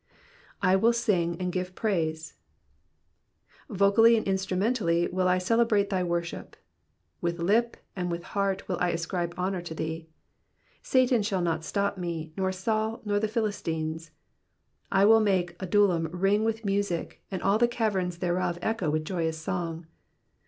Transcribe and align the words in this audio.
/ 0.33 0.63
will 0.81 0.91
sirig 0.93 1.39
and 1.39 1.51
give 1.53 1.75
praise,'''' 1.75 2.33
Vocally 3.69 4.17
and 4.17 4.25
instru 4.25 4.57
mentally 4.57 5.07
will 5.13 5.27
I 5.27 5.37
celebrate 5.37 5.91
thy 5.91 6.01
worship. 6.03 6.57
With 7.21 7.37
lip 7.37 7.77
and 7.95 8.09
with 8.09 8.23
heart 8.23 8.67
will 8.67 8.79
I 8.79 8.89
ascribe 8.89 9.35
honour 9.37 9.61
to 9.61 9.75
thee. 9.75 10.07
Satan 10.81 11.21
shall 11.21 11.43
not 11.43 11.63
stop 11.63 11.99
me, 11.99 12.33
nor 12.35 12.49
Baul, 12.65 13.01
nor 13.05 13.19
the 13.19 13.27
Philistines. 13.27 14.09
I 14.91 15.05
will 15.05 15.21
make 15.21 15.55
Adullam 15.61 16.07
ring 16.11 16.43
with 16.43 16.65
music, 16.65 17.21
and 17.29 17.39
all 17.43 17.59
the 17.59 17.67
caverns 17.67 18.17
thereof 18.17 18.57
echo 18.63 18.89
with 18.89 19.05
joyous 19.05 19.37
song. 19.37 19.85